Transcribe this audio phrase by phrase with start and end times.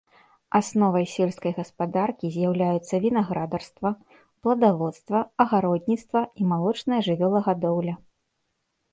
[0.59, 3.91] Асновай сельскай гаспадаркі з'яўляюцца вінаградарства,
[4.47, 7.95] пладаводства, агародніцтва і малочная жывёлагадоўля.